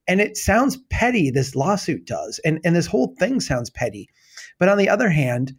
[0.08, 2.40] And it sounds petty, this lawsuit does.
[2.46, 4.10] And, and this whole thing sounds petty.
[4.58, 5.54] But on the other hand,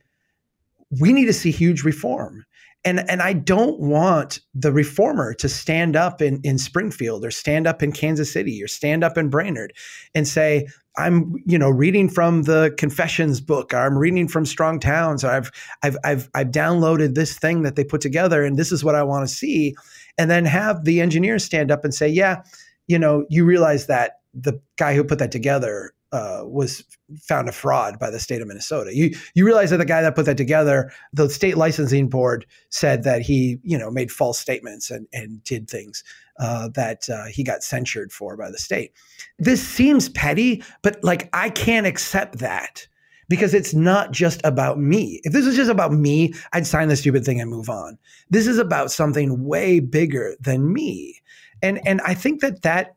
[1.00, 2.44] we need to see huge reform.
[2.84, 7.66] And, and I don't want the reformer to stand up in, in Springfield or stand
[7.66, 9.72] up in Kansas City or stand up in Brainerd
[10.14, 14.80] and say, I'm, you know, reading from the confessions book, or I'm reading from Strong
[14.80, 15.50] Towns, or I've,
[15.82, 19.02] I've, I've, I've downloaded this thing that they put together and this is what I
[19.02, 19.74] want to see.
[20.16, 22.42] And then have the engineers stand up and say, yeah,
[22.86, 26.84] you know, you realize that the guy who put that together uh, was
[27.20, 28.94] found a fraud by the state of Minnesota.
[28.94, 33.02] You you realize that the guy that put that together, the state licensing board said
[33.04, 36.02] that he you know made false statements and and did things
[36.38, 38.92] uh, that uh, he got censured for by the state.
[39.38, 42.86] This seems petty, but like I can't accept that
[43.28, 45.20] because it's not just about me.
[45.24, 47.98] If this was just about me, I'd sign the stupid thing and move on.
[48.30, 51.20] This is about something way bigger than me.
[51.62, 52.94] And and I think that that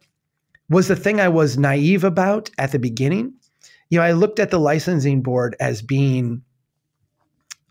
[0.72, 3.34] was the thing I was naive about at the beginning.
[3.90, 6.44] You know, I looked at the licensing board as being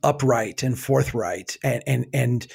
[0.02, 2.46] upright and forthright and and and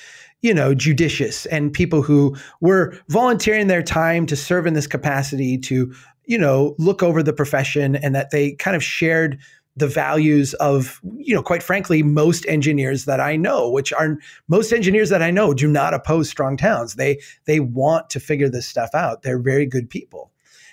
[0.41, 5.57] you know judicious and people who were volunteering their time to serve in this capacity
[5.57, 5.93] to
[6.25, 9.37] you know look over the profession and that they kind of shared
[9.77, 14.73] the values of you know quite frankly most engineers that i know which are most
[14.73, 16.95] engineers that i know do not oppose strong towns.
[16.95, 19.21] They they want to figure this stuff out.
[19.21, 20.31] They're very good people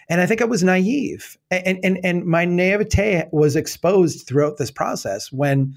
[0.08, 1.36] and I think I was naive.
[1.50, 5.74] And, and, and my naivete was exposed throughout this process when,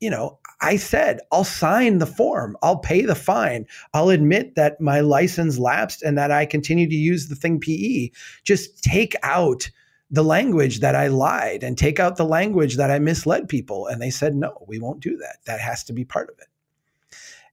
[0.00, 4.80] you know, I said, I'll sign the form, I'll pay the fine, I'll admit that
[4.80, 8.10] my license lapsed and that I continue to use the thing PE.
[8.44, 9.70] Just take out
[10.12, 13.86] the language that I lied and take out the language that I misled people.
[13.86, 15.38] And they said, no, we won't do that.
[15.46, 16.48] That has to be part of it.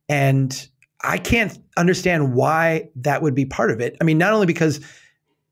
[0.10, 0.68] And
[1.02, 3.96] I can't understand why that would be part of it.
[4.02, 4.82] I mean, not only because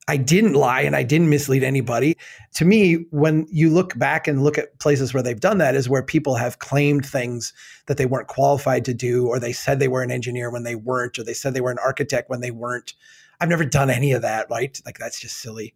[0.09, 2.17] I didn't lie and I didn't mislead anybody.
[2.55, 5.89] To me, when you look back and look at places where they've done that, is
[5.89, 7.53] where people have claimed things
[7.87, 10.75] that they weren't qualified to do, or they said they were an engineer when they
[10.75, 12.93] weren't, or they said they were an architect when they weren't.
[13.41, 14.79] I've never done any of that, right?
[14.85, 15.75] Like, that's just silly.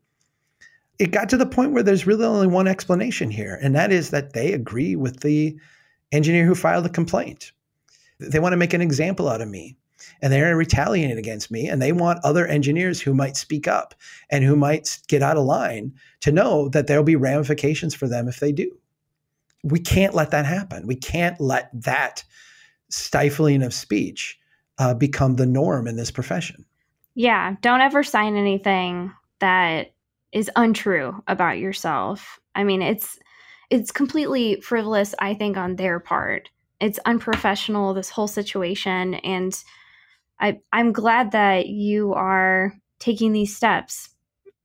[0.97, 4.11] It got to the point where there's really only one explanation here, and that is
[4.11, 5.57] that they agree with the
[6.11, 7.51] engineer who filed the complaint.
[8.19, 9.75] They want to make an example out of me
[10.21, 13.95] and they're retaliating against me and they want other engineers who might speak up
[14.29, 18.27] and who might get out of line to know that there'll be ramifications for them
[18.27, 18.71] if they do.
[19.63, 20.87] We can't let that happen.
[20.87, 22.23] We can't let that
[22.89, 24.37] stifling of speech
[24.77, 26.65] uh, become the norm in this profession.
[27.15, 29.93] Yeah don't ever sign anything that
[30.31, 32.39] is untrue about yourself.
[32.55, 33.17] I mean it's
[33.69, 36.49] it's completely frivolous i think on their part.
[36.79, 39.63] It's unprofessional this whole situation and
[40.41, 44.09] I, I'm glad that you are taking these steps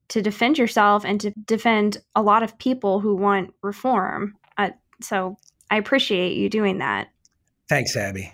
[0.09, 4.35] to defend yourself and to defend a lot of people who want reform.
[4.57, 5.37] Uh, so
[5.71, 7.09] I appreciate you doing that.
[7.69, 8.33] Thanks, Abby.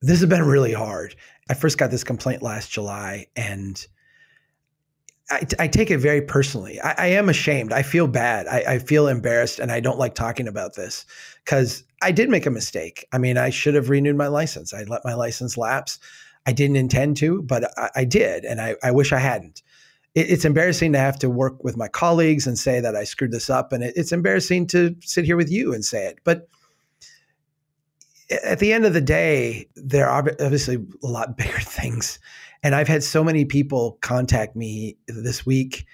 [0.00, 1.14] This has been really hard.
[1.50, 3.84] I first got this complaint last July and
[5.30, 6.80] I, I take it very personally.
[6.80, 7.72] I, I, am ashamed.
[7.72, 8.46] I feel bad.
[8.46, 11.04] I, I feel embarrassed and I don't like talking about this
[11.44, 13.06] because I did make a mistake.
[13.12, 14.72] I mean, I should have renewed my license.
[14.72, 15.98] I let my license lapse.
[16.46, 19.62] I didn't intend to, but I, I did, and I, I, wish I hadn't.
[20.14, 23.32] It, it's embarrassing to have to work with my colleagues and say that I screwed
[23.32, 26.18] this up, and it, it's embarrassing to sit here with you and say it.
[26.24, 26.48] But
[28.30, 32.18] at the end of the day, there are obviously a lot bigger things.
[32.62, 35.86] And I've had so many people contact me this week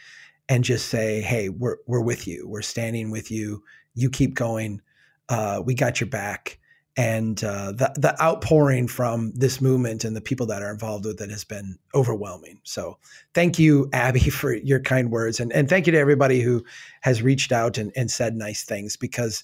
[0.49, 2.47] and just say, "Hey, we're we're with you.
[2.49, 3.63] We're standing with you.
[3.95, 4.81] You keep going.
[5.29, 6.59] Uh, we got your back."
[6.97, 11.21] And uh, the the outpouring from this movement and the people that are involved with
[11.21, 12.61] it has been overwhelming.
[12.63, 12.99] So
[13.35, 16.65] thank you, Abby, for your kind words, and and thank you to everybody who
[17.01, 19.43] has reached out and, and said nice things because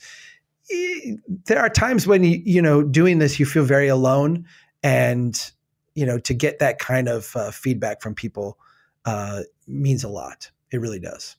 [0.73, 1.15] eh,
[1.47, 4.47] there are times when you you know doing this you feel very alone,
[4.83, 5.51] and
[5.95, 8.59] you know to get that kind of uh, feedback from people
[9.07, 10.51] uh, means a lot.
[10.71, 11.37] It really does.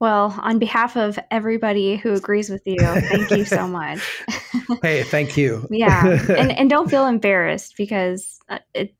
[0.00, 4.00] Well, on behalf of everybody who agrees with you, thank you so much.
[4.82, 5.66] hey, thank you.
[5.70, 6.04] yeah,
[6.38, 8.94] and and don't feel embarrassed because uh, it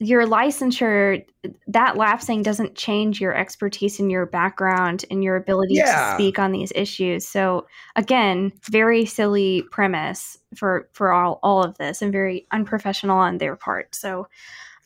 [0.00, 1.24] your licensure
[1.66, 6.10] that lapsing doesn't change your expertise and your background and your ability Yeah.
[6.10, 7.66] to speak on these issues so
[7.96, 13.56] again very silly premise for for all all of this and very unprofessional on their
[13.56, 14.28] part so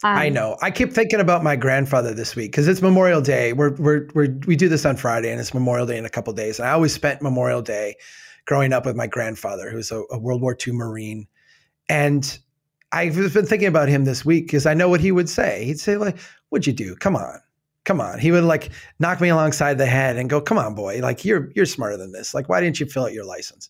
[0.05, 0.57] um, I know.
[0.61, 3.53] I keep thinking about my grandfather this week because it's Memorial Day.
[3.53, 6.32] We're, we're, we're, we do this on Friday and it's Memorial Day in a couple
[6.32, 6.59] days.
[6.59, 7.96] And I always spent Memorial Day
[8.44, 11.28] growing up with my grandfather, who was a, a World War II Marine.
[11.88, 12.38] And
[12.90, 15.64] I've been thinking about him this week because I know what he would say.
[15.64, 16.96] He'd say, like, what'd you do?
[16.96, 17.38] Come on.
[17.84, 18.18] Come on.
[18.18, 21.00] He would like knock me alongside the head and go, come on, boy.
[21.00, 22.34] Like, you're, you're smarter than this.
[22.34, 23.68] Like, why didn't you fill out your license?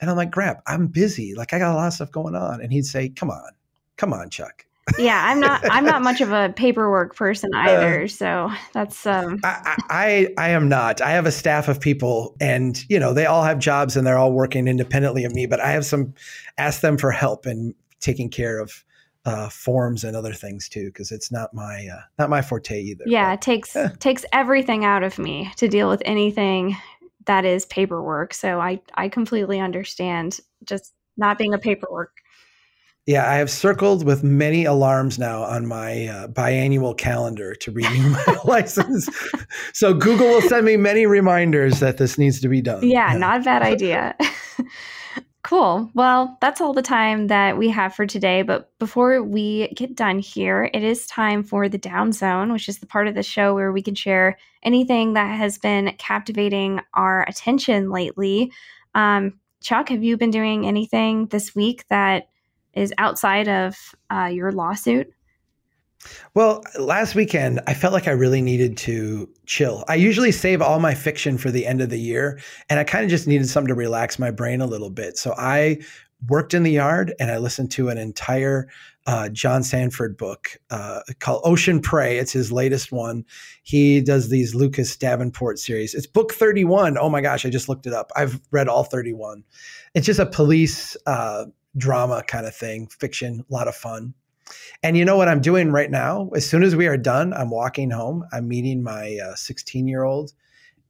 [0.00, 1.34] And I'm like, Grab, I'm busy.
[1.34, 2.60] Like, I got a lot of stuff going on.
[2.60, 3.50] And he'd say, come on,
[3.96, 4.64] come on, Chuck.
[4.98, 9.76] Yeah i'm not i'm not much of a paperwork person either so that's um I,
[9.90, 11.00] I I am not.
[11.00, 14.16] I have a staff of people, and you know they all have jobs and they're
[14.18, 15.46] all working independently of me.
[15.46, 16.14] But I have some
[16.58, 18.84] ask them for help in taking care of
[19.26, 23.04] uh, forms and other things too, because it's not my uh, not my forte either.
[23.06, 23.90] yeah But, it takes Yeah.
[23.98, 26.76] takes everything out of me to deal with anything
[27.26, 32.12] that is paperwork so i i completely understand just not being a paperwork
[33.06, 38.08] yeah, I have circled with many alarms now on my uh, biannual calendar to renew
[38.26, 39.08] my license.
[39.74, 42.82] So Google will send me many reminders that this needs to be done.
[42.82, 44.16] yeah not a bad idea
[45.42, 49.94] cool well that's all the time that we have for today but before we get
[49.94, 53.22] done here it is time for the down zone which is the part of the
[53.22, 58.50] show where we can share anything that has been captivating our attention lately
[58.94, 62.28] um, chuck have you been doing anything this week that
[62.76, 63.76] is outside of
[64.10, 65.12] uh, your lawsuit
[66.34, 69.84] Well, last weekend, I felt like I really needed to chill.
[69.88, 73.04] I usually save all my fiction for the end of the year, and I kind
[73.04, 75.16] of just needed something to relax my brain a little bit.
[75.16, 75.78] So I
[76.28, 78.68] worked in the yard and I listened to an entire
[79.06, 82.18] uh, John Sandford book uh, called Ocean Prey.
[82.18, 83.24] It's his latest one.
[83.62, 85.94] He does these Lucas Davenport series.
[85.94, 86.96] It's book 31.
[86.96, 88.10] Oh my gosh, I just looked it up.
[88.16, 89.44] I've read all 31.
[89.94, 91.46] It's just a police uh,
[91.76, 94.14] drama kind of thing, fiction, a lot of fun.
[94.82, 96.30] And you know what I'm doing right now?
[96.36, 98.24] As soon as we are done, I'm walking home.
[98.32, 100.32] I'm meeting my 16 year old,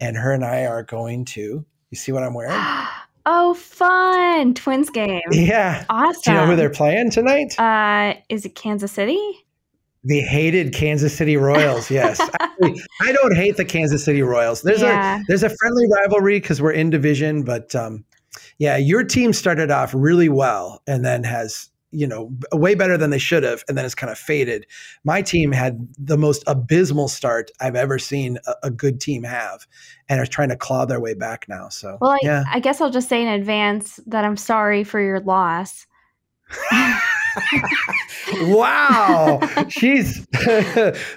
[0.01, 1.65] and her and I are going to.
[1.91, 2.53] You see what I'm wearing?
[3.27, 5.87] oh fun twins game Yeah.
[5.89, 7.59] awesome Do you know who they're playing tonight?
[7.59, 9.19] uh is it kansas city
[10.07, 11.91] the hated Kansas City Royals.
[11.91, 14.61] Yes, Actually, I don't hate the Kansas City Royals.
[14.61, 15.21] There's Yeah.
[15.21, 18.05] a there's a friendly rivalry because we're in division, but um,
[18.59, 23.11] yeah, your team started off really well and then has you know way better than
[23.11, 24.67] they should have, and then it's kind of faded.
[25.05, 29.67] My team had the most abysmal start I've ever seen a, a good team have,
[30.09, 31.69] and are trying to claw their way back now.
[31.69, 35.01] So Well, I, yeah, I guess I'll just say in advance that I'm sorry for
[35.01, 35.87] your loss.
[38.43, 40.27] wow, she's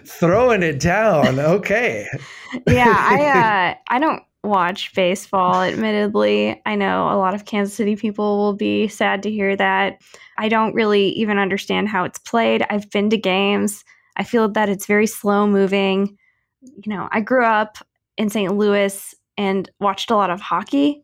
[0.05, 1.39] throwing it down.
[1.39, 2.07] Okay.
[2.65, 5.61] Yeah, I uh, I don't watch baseball.
[5.63, 10.01] Admittedly, I know a lot of Kansas City people will be sad to hear that.
[10.37, 12.65] I don't really even understand how it's played.
[12.69, 13.83] I've been to games.
[14.17, 16.17] I feel that it's very slow moving.
[16.61, 17.77] You know, I grew up
[18.17, 18.55] in St.
[18.55, 21.03] Louis and watched a lot of hockey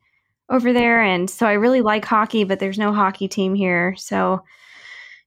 [0.49, 2.43] over there, and so I really like hockey.
[2.43, 4.43] But there's no hockey team here, so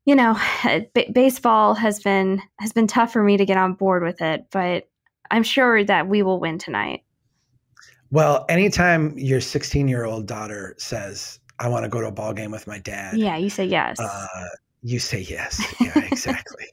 [0.05, 3.75] you know, eh, b- baseball has been has been tough for me to get on
[3.75, 4.47] board with it.
[4.51, 4.89] But
[5.31, 7.03] I'm sure that we will win tonight.
[8.11, 12.33] Well, anytime your 16 year old daughter says, I want to go to a ball
[12.33, 13.99] game with my dad, Yeah, you say yes.
[13.99, 14.27] uh,
[14.83, 15.61] you say yes.
[15.81, 16.67] Yeah, exactly.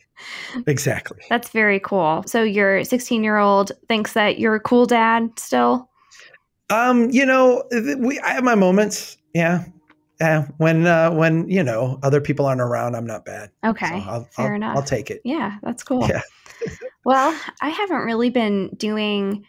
[0.67, 1.21] exactly.
[1.29, 2.23] That's very cool.
[2.27, 5.89] So your 16 year old thinks that you're a cool dad still.
[6.69, 7.63] Um, you know,
[7.97, 9.17] we I have my moments.
[9.33, 9.65] Yeah.
[10.21, 10.47] Yeah.
[10.57, 13.51] When uh when, you know, other people aren't around, I'm not bad.
[13.65, 14.75] Okay, So I'll, fair I'll, enough.
[14.77, 15.21] I'll take it.
[15.23, 16.07] Yeah, that's cool.
[16.07, 16.21] Yeah.
[17.05, 19.45] well, I haven't really been doing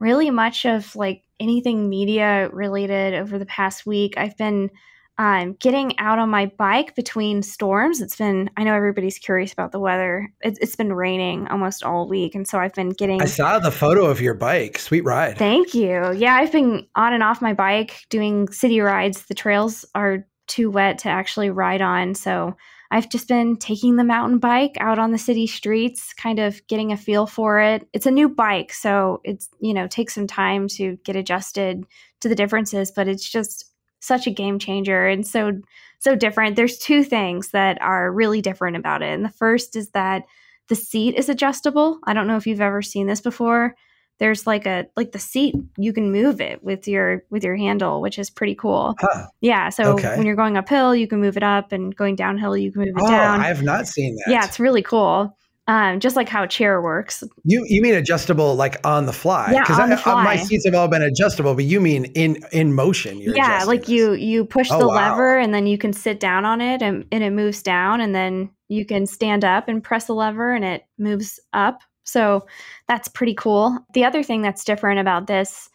[0.00, 4.14] really much of like anything media related over the past week.
[4.16, 4.70] I've been
[5.18, 8.00] um, getting out on my bike between storms.
[8.00, 10.30] It's been, I know everybody's curious about the weather.
[10.42, 12.34] It's, it's been raining almost all week.
[12.34, 13.22] And so I've been getting.
[13.22, 14.78] I saw the photo of your bike.
[14.78, 15.38] Sweet ride.
[15.38, 16.12] Thank you.
[16.12, 19.24] Yeah, I've been on and off my bike doing city rides.
[19.24, 22.14] The trails are too wet to actually ride on.
[22.14, 22.56] So
[22.90, 26.92] I've just been taking the mountain bike out on the city streets, kind of getting
[26.92, 27.86] a feel for it.
[27.92, 31.84] It's a new bike, so it's, you know, takes some time to get adjusted
[32.20, 35.52] to the differences, but it's just such a game changer and so
[35.98, 36.56] so different.
[36.56, 39.12] There's two things that are really different about it.
[39.12, 40.24] And the first is that
[40.68, 42.00] the seat is adjustable.
[42.04, 43.74] I don't know if you've ever seen this before
[44.18, 48.00] there's like a like the seat you can move it with your with your handle
[48.00, 49.26] which is pretty cool Huh.
[49.40, 50.16] yeah so Okay.
[50.16, 52.88] when you're going uphill you can move it up and going downhill you can move
[52.96, 54.30] it Oh, down I have not seen that.
[54.32, 55.36] yeah it's really cool
[55.68, 57.24] um, just like how a chair works.
[57.42, 59.50] You you mean adjustable like on the fly?
[59.52, 60.22] Yeah, on the I, fly.
[60.22, 63.18] my seats have all been adjustable, but you mean in in motion?
[63.18, 63.88] Yeah, like this.
[63.88, 64.94] you you push Oh, the wow.
[64.94, 68.14] lever and then you can sit down on it and, and it moves down and
[68.14, 71.80] then you can stand up and press the lever and it moves up.
[72.06, 72.46] So
[72.88, 73.78] that's pretty cool.
[73.92, 75.68] The other thing that's different about this,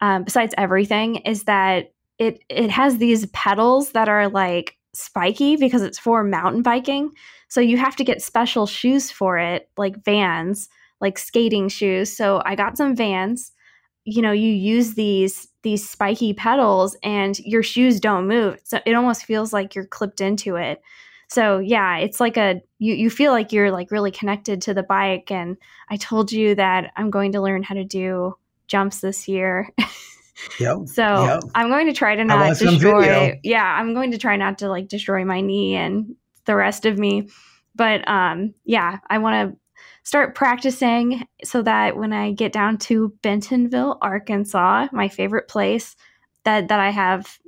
[0.00, 5.82] um, besides everything, is that it it has these pedals that are like spiky because
[5.82, 7.10] it's for mountain biking.
[7.48, 10.68] So you have to get special shoes for it, like Vans,
[11.00, 12.14] like skating shoes.
[12.14, 13.52] So I got some Vans.
[14.04, 18.58] You know, you use these these spiky pedals and your shoes don't move.
[18.64, 20.80] So it almost feels like you're clipped into it.
[21.28, 24.82] So yeah, it's like a you you feel like you're like really connected to the
[24.82, 25.56] bike and
[25.90, 29.72] I told you that I'm going to learn how to do jumps this year.
[30.60, 30.78] Yep.
[30.86, 31.42] So Yep.
[31.54, 33.40] I'm going to try to not destroy.
[33.42, 36.14] Yeah, I'm going to try not to like destroy my knee and
[36.44, 37.28] the rest of me.
[37.74, 39.58] But um, yeah, I want to
[40.02, 45.96] start practicing so that when I get down to Bentonville, Arkansas, my favorite place,
[46.44, 47.38] that that I have,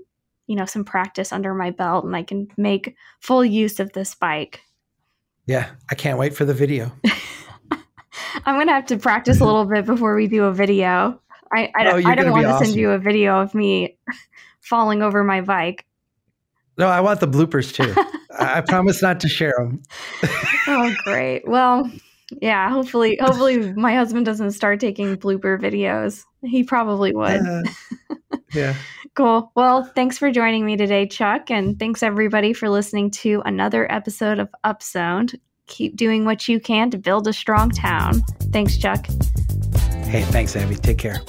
[0.49, 4.17] you know, some practice under my belt and I can make full use of this
[4.17, 4.61] bike.
[5.47, 6.91] Yeah, I can't wait for the video.
[8.45, 11.21] I'm gonna have to practice a little bit before we do a video.
[11.53, 13.97] I I Oh, don't, I don't want to send you a video of me
[14.61, 15.85] falling over my bike.
[16.77, 17.95] No, I want the bloopers too.
[18.39, 19.83] I I promise not to share them.
[20.67, 21.91] oh great well
[22.43, 27.63] yeah hopefully hopefully my husband doesn't start taking blooper videos he probably would Uh,
[28.55, 28.75] yeah.
[29.19, 33.91] Cool well thanks for joining me today chuck and thanks everybody for listening to another
[33.93, 35.35] episode of upzoned
[35.67, 39.07] keep doing what you can to build a strong town thanks chuck
[40.09, 40.75] Hey, thanks, Abby.
[40.75, 41.21] Take care.